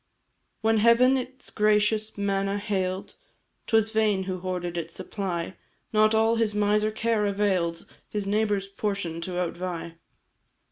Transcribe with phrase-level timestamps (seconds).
[0.61, 3.13] "When Heaven its gracious manna hail'd,
[3.67, 5.57] 'Twas vain who hoarded its supply,
[5.93, 9.97] Not all his miser care avail'd His neighbour's portion to outvie.